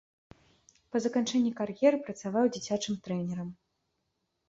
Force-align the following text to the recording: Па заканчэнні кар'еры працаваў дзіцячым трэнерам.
Па 0.95 1.01
заканчэнні 1.05 1.53
кар'еры 1.61 1.97
працаваў 2.09 2.53
дзіцячым 2.59 3.01
трэнерам. 3.07 3.57